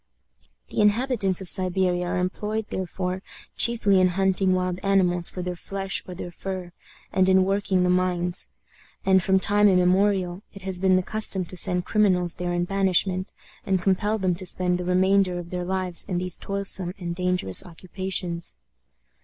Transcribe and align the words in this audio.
The 0.69 0.81
inhabitants 0.81 1.41
of 1.41 1.47
Siberia 1.47 2.07
are 2.07 2.17
employed, 2.17 2.65
therefore, 2.71 3.21
chiefly 3.55 4.01
in 4.01 4.07
hunting 4.07 4.53
wild 4.55 4.79
animals 4.81 5.29
for 5.29 5.43
their 5.43 5.55
flesh 5.55 6.01
or 6.07 6.15
their 6.15 6.31
fur, 6.31 6.71
and 7.13 7.29
in 7.29 7.45
working 7.45 7.83
the 7.83 7.89
mines; 7.91 8.47
and, 9.05 9.21
from 9.21 9.39
time 9.39 9.67
immemorial, 9.67 10.41
it 10.55 10.63
has 10.63 10.79
been 10.79 10.95
the 10.95 11.03
custom 11.03 11.45
to 11.45 11.55
send 11.55 11.85
criminals 11.85 12.33
there 12.33 12.51
in 12.51 12.65
banishment, 12.65 13.31
and 13.63 13.79
compel 13.83 14.17
them 14.17 14.33
to 14.37 14.45
spend 14.47 14.79
the 14.79 14.85
remainder 14.85 15.37
of 15.37 15.51
their 15.51 15.63
lives 15.63 16.03
in 16.05 16.17
these 16.17 16.35
toilsome 16.35 16.95
and 16.97 17.13
dangerous 17.15 17.63
occupations. 17.63 18.55